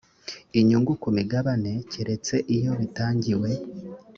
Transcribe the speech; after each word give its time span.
inyungu 0.59 0.91
ku 1.01 1.07
migabane 1.17 1.71
keretse 1.91 2.35
iyo 2.55 2.71
bitangiwe 2.79 3.49